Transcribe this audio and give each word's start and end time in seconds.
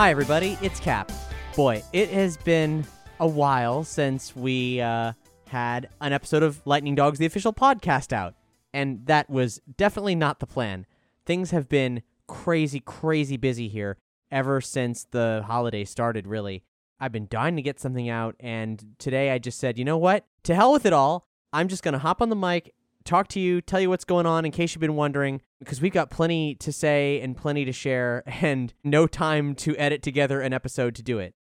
Hi, 0.00 0.08
everybody. 0.08 0.56
It's 0.62 0.80
Cap. 0.80 1.12
Boy, 1.54 1.82
it 1.92 2.08
has 2.08 2.38
been 2.38 2.86
a 3.18 3.28
while 3.28 3.84
since 3.84 4.34
we 4.34 4.80
uh, 4.80 5.12
had 5.46 5.90
an 6.00 6.14
episode 6.14 6.42
of 6.42 6.62
Lightning 6.64 6.94
Dogs, 6.94 7.18
the 7.18 7.26
official 7.26 7.52
podcast, 7.52 8.10
out. 8.10 8.32
And 8.72 9.04
that 9.08 9.28
was 9.28 9.60
definitely 9.76 10.14
not 10.14 10.40
the 10.40 10.46
plan. 10.46 10.86
Things 11.26 11.50
have 11.50 11.68
been 11.68 12.00
crazy, 12.26 12.80
crazy 12.80 13.36
busy 13.36 13.68
here 13.68 13.98
ever 14.30 14.62
since 14.62 15.04
the 15.04 15.44
holiday 15.46 15.84
started, 15.84 16.26
really. 16.26 16.64
I've 16.98 17.12
been 17.12 17.28
dying 17.28 17.56
to 17.56 17.62
get 17.62 17.78
something 17.78 18.08
out, 18.08 18.36
and 18.40 18.82
today 18.96 19.30
I 19.30 19.38
just 19.38 19.58
said, 19.58 19.78
you 19.78 19.84
know 19.84 19.98
what? 19.98 20.24
To 20.44 20.54
hell 20.54 20.72
with 20.72 20.86
it 20.86 20.94
all. 20.94 21.28
I'm 21.52 21.68
just 21.68 21.82
going 21.82 21.92
to 21.92 21.98
hop 21.98 22.22
on 22.22 22.30
the 22.30 22.36
mic 22.36 22.72
talk 23.10 23.26
to 23.26 23.40
you, 23.40 23.60
tell 23.60 23.80
you 23.80 23.90
what's 23.90 24.04
going 24.04 24.24
on 24.24 24.44
in 24.44 24.52
case 24.52 24.72
you've 24.72 24.80
been 24.80 24.94
wondering, 24.94 25.40
because 25.58 25.80
we've 25.80 25.92
got 25.92 26.10
plenty 26.10 26.54
to 26.54 26.72
say 26.72 27.20
and 27.20 27.36
plenty 27.36 27.64
to 27.64 27.72
share, 27.72 28.22
and 28.40 28.72
no 28.84 29.06
time 29.06 29.54
to 29.56 29.76
edit 29.76 30.02
together 30.02 30.40
an 30.40 30.52
episode 30.52 30.94
to 30.94 31.02
do 31.02 31.18
it. 31.18 31.34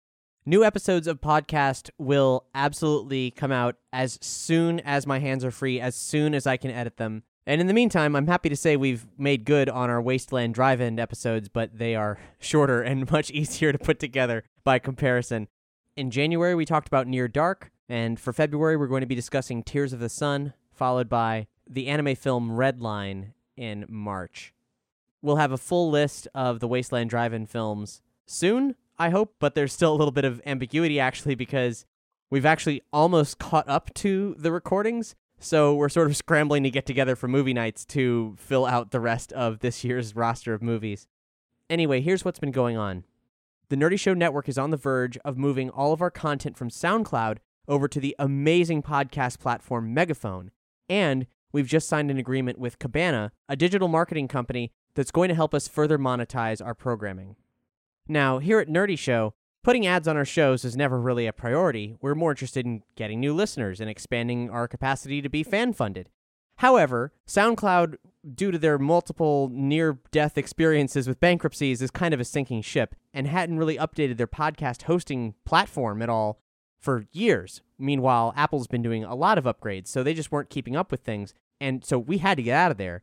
New 0.49 0.63
episodes 0.63 1.09
of 1.09 1.21
podcast 1.21 1.91
will 1.99 2.47
absolutely 2.55 3.33
come 3.33 3.51
out 3.51 3.75
as 3.93 4.17
soon 4.23 4.79
as 4.81 5.09
my 5.09 5.19
hands 5.19 5.45
are 5.45 5.51
free, 5.51 5.81
as 5.81 5.97
soon 5.97 6.35
as 6.35 6.47
I 6.47 6.57
can 6.57 6.71
edit 6.71 6.99
them. 6.99 7.25
And 7.49 7.61
in 7.61 7.67
the 7.67 7.75
meantime, 7.75 8.15
I'm 8.15 8.29
happy 8.29 8.49
to 8.49 8.57
say 8.57 8.77
we've 8.77 9.05
made 9.19 9.45
good 9.45 9.69
on 9.69 9.91
our 9.91 10.01
Wasteland 10.01 10.55
Drive 10.55 10.81
In 10.81 11.01
episodes, 11.01 11.49
but 11.49 11.77
they 11.77 11.97
are 11.97 12.17
shorter 12.39 12.81
and 12.81 13.11
much 13.11 13.33
easier 13.33 13.73
to 13.73 13.79
put 13.79 13.99
together 13.99 14.45
by 14.63 14.79
comparison. 14.79 15.49
In 15.97 16.13
January, 16.13 16.55
we 16.55 16.65
talked 16.65 16.87
about 16.87 17.09
Near 17.09 17.27
Dark, 17.27 17.73
and 17.89 18.21
for 18.21 18.33
February, 18.33 18.77
we're 18.77 18.87
going 18.87 19.01
to 19.01 19.07
be 19.07 19.17
discussing 19.17 19.65
Tears 19.65 19.93
of 19.93 19.99
the 19.99 20.09
Sun, 20.09 20.53
followed 20.73 21.09
by 21.09 21.49
the 21.69 21.89
anime 21.89 22.15
film 22.15 22.51
Redline 22.51 23.33
in 23.57 23.87
March. 23.89 24.53
We'll 25.23 25.37
have 25.37 25.53
a 25.53 25.59
full 25.59 25.91
list 25.91 26.29
of 26.35 26.61
the 26.61 26.69
Wasteland 26.69 27.11
Drive 27.11 27.33
In 27.33 27.47
films 27.47 28.03
soon, 28.27 28.77
I 28.99 29.11
hope, 29.11 29.35
but 29.39 29.55
there's 29.55 29.73
still 29.73 29.93
a 29.93 29.97
little 29.97 30.13
bit 30.13 30.25
of 30.25 30.41
ambiguity 30.47 31.01
actually 31.01 31.35
because 31.35 31.85
we've 32.31 32.47
actually 32.47 32.83
almost 32.93 33.39
caught 33.39 33.69
up 33.69 33.93
to 33.95 34.35
the 34.39 34.53
recordings. 34.53 35.15
So 35.39 35.75
we're 35.75 35.89
sort 35.89 36.09
of 36.09 36.17
scrambling 36.17 36.63
to 36.63 36.71
get 36.71 36.87
together 36.87 37.17
for 37.17 37.29
movie 37.29 37.55
nights 37.55 37.85
to 37.87 38.37
fill 38.39 38.67
out 38.67 38.91
the 38.91 39.01
rest 39.01 39.33
of 39.33 39.61
this 39.61 39.85
year's 39.85 40.17
roster 40.17 40.55
of 40.55 40.63
movies. 40.63 41.07
Anyway, 41.69 42.01
here's 42.01 42.25
what's 42.25 42.39
been 42.39 42.53
going 42.53 42.77
on. 42.77 43.05
The 43.69 43.77
Nerdy 43.77 43.99
Show 43.99 44.15
Network 44.15 44.49
is 44.49 44.59
on 44.59 44.71
the 44.71 44.77
verge 44.77 45.19
of 45.25 45.37
moving 45.37 45.71
all 45.71 45.93
of 45.93 46.01
our 46.01 46.11
content 46.11 46.57
from 46.57 46.71
SoundCloud 46.71 47.39
over 47.67 47.89
to 47.89 47.99
the 47.99 48.15
amazing 48.19 48.83
podcast 48.83 49.41
platform 49.41 49.93
Megaphone, 49.93 50.53
and 50.89 51.27
we've 51.57 51.67
just 51.67 51.89
signed 51.89 52.11
an 52.11 52.19
agreement 52.19 52.59
with 52.59 52.79
Cabana, 52.79 53.33
a 53.49 53.57
digital 53.57 53.89
marketing 53.89 54.29
company 54.29 54.73
that's 54.95 55.11
going 55.11 55.31
to 55.31 55.35
help 55.35 55.55
us 55.55 55.67
further 55.67 55.97
monetize 55.97 56.63
our 56.63 56.75
programming. 56.75 57.35
Now, 58.07 58.41
here 58.41 58.61
at 58.61 58.69
Nerdy 58.69 58.99
Show, 58.99 59.33
putting 59.65 59.87
ads 59.87 60.07
on 60.07 60.19
our 60.19 60.27
shows 60.27 60.67
is 60.67 60.77
never 60.77 61.01
really 61.01 61.27
a 61.27 61.33
priority. 61.33 61.97
We're 62.03 62.15
more 62.15 62.33
interested 62.33 62.67
in 62.67 62.83
getting 62.95 63.21
new 63.21 63.33
listeners 63.33 63.81
and 63.81 63.89
expanding 63.89 64.51
our 64.51 64.69
capacity 64.69 65.23
to 65.23 65.31
be 65.31 65.43
fan 65.43 65.73
funded. 65.73 66.11
However, 66.57 67.15
SoundCloud, 67.27 67.97
due 68.35 68.51
to 68.51 68.59
their 68.59 68.79
multiple 68.79 69.49
near 69.51 69.99
death 70.11 70.37
experiences 70.37 71.09
with 71.09 71.21
bankruptcies, 71.21 71.81
is 71.81 71.91
kind 71.91 72.13
of 72.13 72.21
a 72.21 72.25
sinking 72.25 72.61
ship 72.61 72.95
and 73.15 73.27
hadn't 73.27 73.59
really 73.59 73.79
updated 73.79 74.19
their 74.19 74.27
podcast 74.27 74.83
hosting 74.83 75.33
platform 75.47 76.03
at 76.03 76.11
all 76.11 76.43
for 76.87 77.05
years. 77.11 77.63
Meanwhile, 77.81 78.33
Apple's 78.37 78.69
been 78.69 78.81
doing 78.81 79.03
a 79.03 79.17
lot 79.17 79.39
of 79.39 79.45
upgrades, 79.45 79.89
so 79.89 80.05
they 80.05 80.15
just 80.15 80.31
weren't 80.31 80.51
keeping 80.51 80.77
up 80.77 80.93
with 80.93 81.01
things. 81.01 81.35
And 81.61 81.85
so 81.85 81.99
we 81.99 82.19
had 82.19 82.37
to 82.37 82.45
get 82.45 82.55
out 82.55 82.71
of 82.71 82.79
there. 82.79 83.03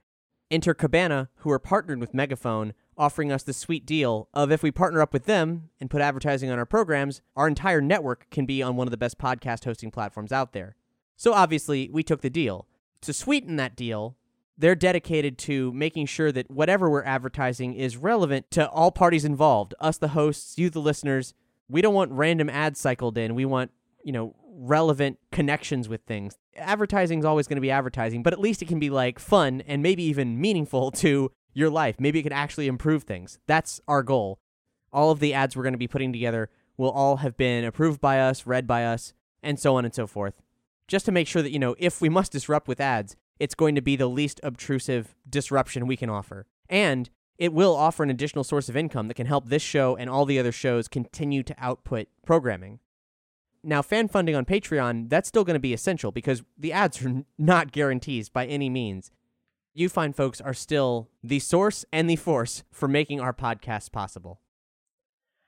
Enter 0.50 0.74
Cabana, 0.74 1.28
who 1.40 1.52
are 1.52 1.60
partnered 1.60 2.00
with 2.00 2.14
Megaphone, 2.14 2.76
offering 2.98 3.30
us 3.30 3.44
the 3.44 3.52
sweet 3.52 3.86
deal 3.86 4.30
of 4.34 4.54
if 4.54 4.64
we 4.64 4.72
partner 4.72 5.02
up 5.02 5.12
with 5.12 5.26
them 5.26 5.70
and 5.82 5.90
put 5.90 6.00
advertising 6.00 6.50
on 6.50 6.58
our 6.58 6.66
programs, 6.66 7.22
our 7.36 7.46
entire 7.46 7.82
network 7.82 8.30
can 8.32 8.46
be 8.46 8.64
on 8.64 8.78
one 8.78 8.88
of 8.88 8.92
the 8.92 8.98
best 8.98 9.18
podcast 9.18 9.66
hosting 9.66 9.92
platforms 9.92 10.32
out 10.32 10.54
there. 10.54 10.78
So 11.18 11.34
obviously, 11.34 11.90
we 11.92 12.04
took 12.04 12.22
the 12.22 12.30
deal. 12.30 12.68
To 13.02 13.12
sweeten 13.12 13.58
that 13.58 13.76
deal, 13.76 14.16
they're 14.58 14.76
dedicated 14.76 15.38
to 15.40 15.74
making 15.74 16.06
sure 16.06 16.32
that 16.32 16.50
whatever 16.50 16.90
we're 16.90 17.04
advertising 17.04 17.74
is 17.74 17.98
relevant 17.98 18.50
to 18.52 18.70
all 18.70 18.92
parties 18.92 19.26
involved 19.26 19.76
us, 19.82 19.98
the 19.98 20.10
hosts, 20.10 20.58
you, 20.58 20.70
the 20.70 20.80
listeners. 20.80 21.34
We 21.70 21.82
don't 21.82 21.94
want 21.94 22.12
random 22.12 22.50
ads 22.50 22.80
cycled 22.80 23.18
in. 23.18 23.36
We 23.36 23.46
want, 23.46 23.72
you 24.04 24.12
know, 24.12 24.36
relevant 24.56 25.20
connections 25.32 25.90
with 25.90 26.02
things. 26.04 26.38
Advertising 26.56 27.20
is 27.20 27.26
always 27.26 27.48
going 27.48 27.58
to 27.58 27.62
be 27.62 27.72
advertising, 27.72 28.24
but 28.24 28.34
at 28.34 28.40
least 28.40 28.62
it 28.62 28.68
can 28.68 28.80
be 28.80 28.90
like 28.90 29.20
fun 29.20 29.62
and 29.68 29.82
maybe 29.82 30.04
even 30.04 30.40
meaningful 30.40 30.92
to 31.04 31.32
your 31.54 31.70
life. 31.70 32.00
Maybe 32.00 32.20
it 32.20 32.24
can 32.24 32.34
actually 32.34 32.68
improve 32.68 33.04
things. 33.04 33.40
That's 33.48 33.82
our 33.88 34.04
goal. 34.04 34.40
All 34.92 35.12
of 35.12 35.20
the 35.20 35.34
ads 35.34 35.56
we're 35.56 35.64
going 35.64 35.74
to 35.74 35.80
be 35.80 35.88
putting 35.88 36.14
together 36.14 36.50
will 36.78 36.92
all 36.92 37.18
have 37.18 37.38
been 37.38 37.64
approved 37.64 38.02
by 38.02 38.20
us, 38.20 38.46
read 38.46 38.68
by 38.68 38.86
us, 38.86 39.14
and 39.42 39.60
so 39.60 39.76
on 39.76 39.86
and 39.86 39.94
so 39.94 40.08
forth. 40.08 40.42
Just 40.88 41.06
to 41.06 41.12
make 41.12 41.28
sure 41.28 41.42
that, 41.42 41.52
you 41.52 41.60
know, 41.60 41.76
if 41.80 42.02
we 42.02 42.10
must 42.10 42.32
disrupt 42.32 42.68
with 42.68 42.82
ads, 42.82 43.16
it's 43.40 43.56
going 43.56 43.76
to 43.76 43.82
be 43.82 43.96
the 43.96 44.08
least 44.08 44.40
obtrusive 44.44 45.16
disruption 45.30 45.88
we 45.88 45.98
can 45.98 46.10
offer. 46.10 46.46
And 46.70 47.10
it 47.38 47.54
will 47.54 47.76
offer 47.76 48.04
an 48.04 48.10
additional 48.10 48.44
source 48.44 48.70
of 48.70 48.78
income 48.78 49.08
that 49.08 49.16
can 49.16 49.28
help 49.28 49.48
this 49.48 49.62
show 49.62 49.96
and 49.96 50.10
all 50.10 50.26
the 50.26 50.40
other 50.40 50.52
shows 50.52 50.88
continue 50.88 51.44
to 51.44 51.56
output 51.58 52.08
programming. 52.26 52.80
Now, 53.64 53.82
fan 53.82 54.08
funding 54.08 54.36
on 54.36 54.46
Patreon, 54.46 55.10
that's 55.10 55.30
still 55.30 55.44
going 55.44 55.56
to 55.56 55.60
be 55.60 55.74
essential 55.74 56.12
because 56.12 56.44
the 56.58 56.74
ads 56.74 57.04
are 57.04 57.24
not 57.38 57.72
guarantees 57.72 58.30
by 58.30 58.46
any 58.46 58.70
means. 58.70 59.12
You 59.74 59.90
find 59.90 60.16
folks 60.16 60.40
are 60.42 60.54
still 60.54 61.10
the 61.24 61.40
source 61.40 61.86
and 61.92 62.10
the 62.10 62.16
force 62.16 62.64
for 62.72 62.88
making 62.88 63.20
our 63.20 63.34
podcast 63.34 63.92
possible. 63.92 64.40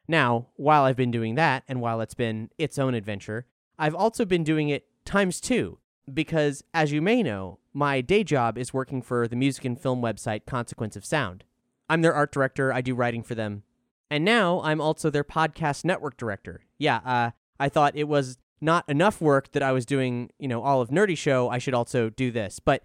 Now, 0.08 0.48
while 0.56 0.84
I've 0.84 0.96
been 0.96 1.12
doing 1.12 1.36
that 1.36 1.64
and 1.68 1.82
while 1.82 2.02
it's 2.02 2.14
been 2.14 2.50
its 2.58 2.80
own 2.80 2.94
adventure, 2.94 3.46
I've 3.78 3.96
also 3.96 4.24
been 4.26 4.44
doing 4.44 4.70
it 4.70 4.86
times 5.04 5.42
two 5.42 5.80
because, 6.12 6.64
as 6.74 6.92
you 6.92 7.02
may 7.02 7.22
know, 7.22 7.60
my 7.74 8.02
day 8.02 8.24
job 8.24 8.58
is 8.58 8.74
working 8.74 9.02
for 9.02 9.28
the 9.28 9.36
music 9.36 9.66
and 9.66 9.80
film 9.80 10.02
website 10.02 10.46
Consequence 10.46 10.96
of 10.96 11.06
Sound. 11.06 11.44
I'm 11.90 12.02
their 12.02 12.14
art 12.14 12.32
director, 12.32 12.74
I 12.74 12.82
do 12.82 12.96
writing 12.96 13.24
for 13.24 13.36
them. 13.36 13.64
And 14.10 14.24
now 14.24 14.62
I'm 14.62 14.82
also 14.82 15.10
their 15.10 15.24
podcast 15.24 15.86
network 15.86 16.18
director. 16.18 16.62
Yeah, 16.78 16.98
uh, 17.06 17.32
I 17.60 17.70
thought 17.70 17.96
it 17.96 18.08
was 18.08 18.38
not 18.62 18.88
enough 18.88 19.22
work 19.22 19.52
that 19.52 19.64
I 19.64 19.72
was 19.72 19.86
doing, 19.86 20.30
you 20.40 20.48
know, 20.48 20.62
all 20.62 20.82
of 20.82 20.90
Nerdy 20.90 21.18
Show. 21.18 21.50
I 21.50 21.58
should 21.58 21.74
also 21.74 22.10
do 22.10 22.32
this. 22.32 22.60
But 22.60 22.84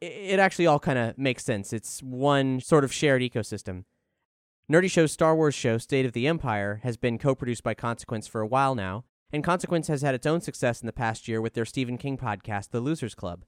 it 0.00 0.38
actually 0.38 0.66
all 0.66 0.78
kind 0.78 0.98
of 0.98 1.18
makes 1.18 1.44
sense. 1.44 1.72
It's 1.72 2.02
one 2.02 2.60
sort 2.60 2.84
of 2.84 2.92
shared 2.92 3.22
ecosystem. 3.22 3.84
Nerdy 4.70 4.90
Show's 4.90 5.12
Star 5.12 5.36
Wars 5.36 5.54
show, 5.54 5.78
State 5.78 6.06
of 6.06 6.12
the 6.12 6.26
Empire, 6.26 6.80
has 6.82 6.96
been 6.96 7.18
co 7.18 7.34
produced 7.34 7.62
by 7.62 7.74
Consequence 7.74 8.26
for 8.26 8.40
a 8.40 8.46
while 8.46 8.74
now, 8.74 9.04
and 9.32 9.44
Consequence 9.44 9.86
has 9.86 10.02
had 10.02 10.14
its 10.14 10.26
own 10.26 10.40
success 10.40 10.80
in 10.80 10.86
the 10.86 10.92
past 10.92 11.28
year 11.28 11.40
with 11.40 11.54
their 11.54 11.64
Stephen 11.64 11.96
King 11.96 12.18
podcast, 12.18 12.70
The 12.70 12.80
Losers 12.80 13.14
Club. 13.14 13.44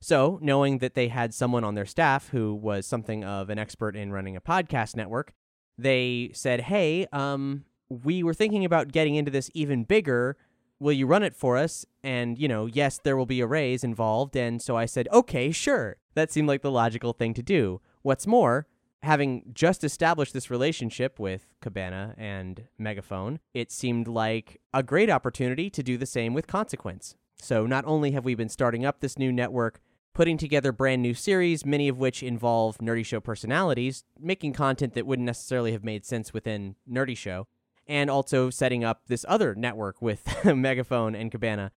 So, 0.00 0.38
knowing 0.40 0.78
that 0.78 0.94
they 0.94 1.08
had 1.08 1.34
someone 1.34 1.64
on 1.64 1.74
their 1.74 1.86
staff 1.86 2.28
who 2.28 2.54
was 2.54 2.86
something 2.86 3.24
of 3.24 3.50
an 3.50 3.58
expert 3.58 3.96
in 3.96 4.12
running 4.12 4.36
a 4.36 4.40
podcast 4.40 4.94
network, 4.94 5.32
they 5.76 6.30
said, 6.34 6.62
Hey, 6.62 7.06
um, 7.12 7.64
we 7.88 8.22
were 8.22 8.34
thinking 8.34 8.64
about 8.64 8.92
getting 8.92 9.14
into 9.14 9.30
this 9.30 9.50
even 9.54 9.84
bigger. 9.84 10.36
Will 10.80 10.92
you 10.92 11.06
run 11.06 11.22
it 11.22 11.34
for 11.34 11.56
us? 11.56 11.84
And, 12.02 12.38
you 12.38 12.48
know, 12.48 12.66
yes, 12.66 13.00
there 13.02 13.16
will 13.16 13.26
be 13.26 13.40
a 13.40 13.46
raise 13.46 13.82
involved. 13.82 14.36
And 14.36 14.62
so 14.62 14.76
I 14.76 14.86
said, 14.86 15.08
okay, 15.12 15.50
sure. 15.50 15.96
That 16.14 16.30
seemed 16.30 16.48
like 16.48 16.62
the 16.62 16.70
logical 16.70 17.12
thing 17.12 17.34
to 17.34 17.42
do. 17.42 17.80
What's 18.02 18.26
more, 18.26 18.66
having 19.02 19.42
just 19.52 19.82
established 19.84 20.32
this 20.32 20.50
relationship 20.50 21.18
with 21.18 21.46
Cabana 21.60 22.14
and 22.16 22.64
Megaphone, 22.78 23.40
it 23.54 23.72
seemed 23.72 24.06
like 24.06 24.60
a 24.72 24.82
great 24.82 25.10
opportunity 25.10 25.70
to 25.70 25.82
do 25.82 25.96
the 25.96 26.06
same 26.06 26.34
with 26.34 26.46
Consequence. 26.46 27.16
So 27.40 27.66
not 27.66 27.84
only 27.86 28.12
have 28.12 28.24
we 28.24 28.34
been 28.34 28.48
starting 28.48 28.84
up 28.84 29.00
this 29.00 29.18
new 29.18 29.32
network, 29.32 29.80
putting 30.18 30.36
together 30.36 30.72
brand 30.72 31.00
new 31.00 31.14
series, 31.14 31.64
many 31.64 31.86
of 31.86 31.96
which 31.96 32.24
involve 32.24 32.76
Nerdy 32.78 33.06
Show 33.06 33.20
personalities, 33.20 34.02
making 34.18 34.52
content 34.52 34.94
that 34.94 35.06
wouldn't 35.06 35.26
necessarily 35.26 35.70
have 35.70 35.84
made 35.84 36.04
sense 36.04 36.32
within 36.32 36.74
Nerdy 36.90 37.16
Show, 37.16 37.46
and 37.86 38.10
also 38.10 38.50
setting 38.50 38.82
up 38.82 39.02
this 39.06 39.24
other 39.28 39.54
network 39.54 40.02
with 40.02 40.44
Megaphone 40.56 41.14
and 41.14 41.30
Cabana. 41.30 41.70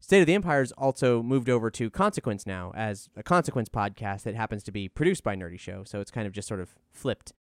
State 0.00 0.20
of 0.20 0.26
the 0.26 0.32
Empire's 0.32 0.72
also 0.72 1.22
moved 1.22 1.50
over 1.50 1.70
to 1.70 1.90
Consequence 1.90 2.46
now 2.46 2.72
as 2.74 3.10
a 3.14 3.22
Consequence 3.22 3.68
podcast 3.68 4.22
that 4.22 4.36
happens 4.36 4.62
to 4.62 4.72
be 4.72 4.88
produced 4.88 5.22
by 5.22 5.36
Nerdy 5.36 5.60
Show, 5.60 5.84
so 5.84 6.00
it's 6.00 6.10
kind 6.10 6.26
of 6.26 6.32
just 6.32 6.48
sort 6.48 6.60
of 6.60 6.70
flipped. 6.92 7.34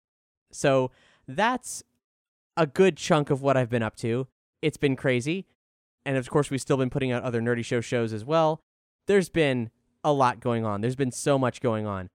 So 0.51 0.91
that's 1.27 1.83
a 2.57 2.67
good 2.67 2.97
chunk 2.97 3.29
of 3.29 3.43
what 3.43 3.59
I've 3.59 3.69
been 3.69 3.83
up 3.83 3.97
to. 3.97 4.29
It's 4.63 4.79
been 4.79 4.97
crazy. 4.97 5.45
And 6.07 6.17
of 6.17 6.31
course, 6.31 6.51
we've 6.51 6.59
still 6.59 6.79
been 6.79 6.89
putting 6.89 7.13
out 7.13 7.23
other 7.23 7.43
Nerdy 7.43 7.67
Show 7.67 7.83
shows 7.83 8.15
as 8.15 8.25
well. 8.25 8.63
There's 9.07 9.29
been 9.29 9.71
a 10.09 10.13
lot 10.13 10.41
going 10.41 10.65
on. 10.65 10.81
There's 10.81 10.97
been 10.97 11.13
so 11.13 11.39
much 11.39 11.61
going 11.61 11.87
on. 11.87 12.11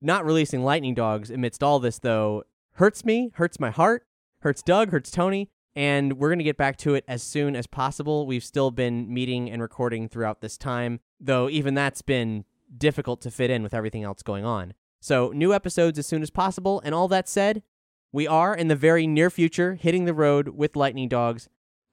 Not 0.00 0.24
releasing 0.24 0.62
Lightning 0.62 0.94
Dogs 0.94 1.30
amidst 1.30 1.62
all 1.62 1.80
this, 1.80 1.98
though, 1.98 2.44
hurts 2.74 3.04
me, 3.04 3.30
hurts 3.34 3.58
my 3.58 3.70
heart, 3.70 4.06
hurts 4.40 4.62
Doug, 4.62 4.90
hurts 4.90 5.10
Tony, 5.10 5.50
and 5.74 6.14
we're 6.14 6.28
going 6.28 6.38
to 6.38 6.44
get 6.44 6.56
back 6.56 6.76
to 6.78 6.94
it 6.94 7.04
as 7.08 7.22
soon 7.22 7.56
as 7.56 7.66
possible. 7.66 8.26
We've 8.26 8.44
still 8.44 8.70
been 8.70 9.12
meeting 9.12 9.50
and 9.50 9.60
recording 9.60 10.08
throughout 10.08 10.40
this 10.40 10.56
time, 10.56 11.00
though 11.20 11.48
even 11.48 11.74
that's 11.74 12.02
been 12.02 12.44
difficult 12.76 13.20
to 13.22 13.30
fit 13.30 13.50
in 13.50 13.62
with 13.62 13.74
everything 13.74 14.04
else 14.04 14.22
going 14.22 14.44
on. 14.44 14.74
So, 15.00 15.30
new 15.34 15.54
episodes 15.54 15.98
as 15.98 16.06
soon 16.06 16.22
as 16.22 16.30
possible. 16.30 16.80
And 16.84 16.94
all 16.94 17.08
that 17.08 17.28
said, 17.28 17.62
we 18.12 18.26
are 18.26 18.54
in 18.54 18.68
the 18.68 18.76
very 18.76 19.06
near 19.06 19.30
future 19.30 19.74
hitting 19.74 20.04
the 20.04 20.14
road 20.14 20.48
with 20.48 20.76
Lightning 20.76 21.08
Dogs. 21.08 21.48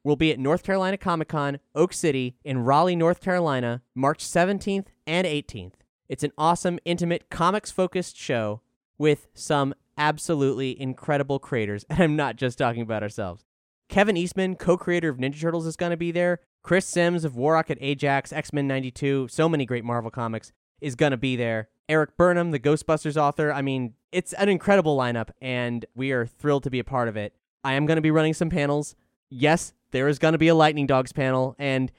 We'll 0.05 0.15
be 0.15 0.31
at 0.31 0.37
North 0.37 0.61
Carolina 0.61 0.99
Comic 0.99 1.29
Con, 1.29 1.57
Oak 1.73 1.91
City, 1.91 2.35
in 2.43 2.59
Raleigh, 2.59 2.95
North 2.95 3.21
Carolina, 3.21 3.81
March 3.95 4.23
17th 4.23 4.85
and 5.07 5.25
18th. 5.25 5.73
It's 6.07 6.23
an 6.23 6.31
awesome, 6.37 6.77
intimate, 6.85 7.31
comics 7.31 7.71
focused 7.71 8.15
show 8.15 8.61
with 8.99 9.25
some 9.33 9.73
absolutely 9.97 10.79
incredible 10.79 11.39
creators. 11.39 11.85
And 11.89 12.03
I'm 12.03 12.15
not 12.15 12.35
just 12.35 12.59
talking 12.59 12.83
about 12.83 13.01
ourselves. 13.01 13.45
Kevin 13.89 14.15
Eastman, 14.15 14.57
co 14.57 14.77
creator 14.77 15.09
of 15.09 15.17
Ninja 15.17 15.41
Turtles, 15.41 15.65
is 15.65 15.75
going 15.75 15.89
to 15.89 15.97
be 15.97 16.11
there. 16.11 16.39
Chris 16.61 16.85
Sims 16.85 17.25
of 17.25 17.35
War 17.35 17.53
Rocket 17.53 17.79
Ajax, 17.81 18.31
X 18.31 18.53
Men 18.53 18.67
92, 18.67 19.29
so 19.29 19.49
many 19.49 19.65
great 19.65 19.83
Marvel 19.83 20.11
comics, 20.11 20.51
is 20.81 20.93
going 20.93 21.11
to 21.11 21.17
be 21.17 21.35
there. 21.35 21.69
Erik 21.89 22.15
Burnham, 22.15 22.51
the 22.51 22.59
Ghostbusters 22.59 23.17
author. 23.17 23.51
I 23.51 23.63
mean, 23.63 23.95
it's 24.11 24.33
an 24.33 24.49
incredible 24.49 24.95
lineup, 24.95 25.29
and 25.41 25.83
we 25.95 26.11
are 26.11 26.27
thrilled 26.27 26.61
to 26.63 26.69
be 26.69 26.77
a 26.77 26.83
part 26.83 27.07
of 27.07 27.17
it. 27.17 27.33
I 27.63 27.73
am 27.73 27.87
going 27.87 27.97
to 27.97 28.03
be 28.03 28.11
running 28.11 28.35
some 28.35 28.51
panels. 28.51 28.95
Yes, 29.31 29.73
there 29.95 30.09
is 30.09 30.19
going 30.19 30.33
to 30.33 30.37
be 30.37 30.49
a 30.49 30.55
Lightning 30.55 30.87
Dogs 30.87 31.13
panel, 31.13 31.55
and 31.57 31.89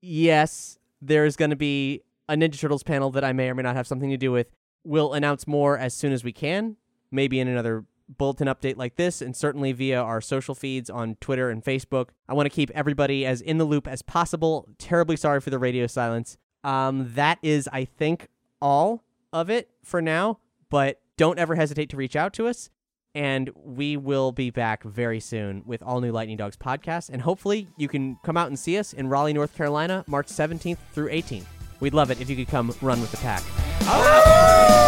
yes, 0.00 0.76
there 1.00 1.24
is 1.24 1.36
going 1.36 1.50
to 1.50 1.56
be 1.56 2.02
a 2.28 2.34
Ninja 2.34 2.58
Turtles 2.58 2.82
panel 2.82 3.12
that 3.12 3.22
I 3.22 3.32
may 3.32 3.48
or 3.48 3.54
may 3.54 3.62
not 3.62 3.76
have 3.76 3.86
something 3.86 4.10
to 4.10 4.16
do 4.16 4.32
with. 4.32 4.48
We'll 4.82 5.12
announce 5.12 5.46
more 5.46 5.78
as 5.78 5.94
soon 5.94 6.12
as 6.12 6.24
we 6.24 6.32
can, 6.32 6.74
maybe 7.12 7.38
in 7.38 7.46
another 7.46 7.84
bulletin 8.08 8.48
update 8.48 8.76
like 8.76 8.96
this, 8.96 9.22
and 9.22 9.36
certainly 9.36 9.70
via 9.70 10.02
our 10.02 10.20
social 10.20 10.56
feeds 10.56 10.90
on 10.90 11.14
Twitter 11.20 11.48
and 11.48 11.64
Facebook. 11.64 12.08
I 12.28 12.34
want 12.34 12.46
to 12.46 12.50
keep 12.50 12.72
everybody 12.74 13.24
as 13.24 13.40
in 13.40 13.58
the 13.58 13.64
loop 13.64 13.86
as 13.86 14.02
possible. 14.02 14.68
Terribly 14.76 15.14
sorry 15.16 15.40
for 15.40 15.50
the 15.50 15.60
radio 15.60 15.86
silence. 15.86 16.38
Um, 16.64 17.12
that 17.14 17.38
is, 17.40 17.68
I 17.72 17.84
think, 17.84 18.26
all 18.60 19.04
of 19.32 19.48
it 19.48 19.70
for 19.84 20.02
now, 20.02 20.40
but 20.70 21.00
don't 21.16 21.38
ever 21.38 21.54
hesitate 21.54 21.88
to 21.90 21.96
reach 21.96 22.16
out 22.16 22.32
to 22.32 22.48
us. 22.48 22.68
And 23.18 23.50
we 23.64 23.96
will 23.96 24.30
be 24.30 24.50
back 24.50 24.84
very 24.84 25.18
soon 25.18 25.64
with 25.66 25.82
all 25.82 26.00
new 26.00 26.12
Lightning 26.12 26.36
Dogs 26.36 26.56
podcasts. 26.56 27.10
And 27.10 27.20
hopefully, 27.20 27.66
you 27.76 27.88
can 27.88 28.16
come 28.22 28.36
out 28.36 28.46
and 28.46 28.56
see 28.56 28.78
us 28.78 28.92
in 28.92 29.08
Raleigh, 29.08 29.32
North 29.32 29.56
Carolina, 29.56 30.04
March 30.06 30.28
17th 30.28 30.78
through 30.92 31.10
18th. 31.10 31.46
We'd 31.80 31.94
love 31.94 32.12
it 32.12 32.20
if 32.20 32.30
you 32.30 32.36
could 32.36 32.46
come 32.46 32.72
run 32.80 33.00
with 33.00 33.10
the 33.10 33.16
pack. 33.16 33.42
Oh! 33.82 34.87